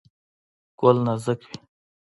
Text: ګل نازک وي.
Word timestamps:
ګل 0.79 0.97
نازک 1.05 1.39
وي. 1.47 1.55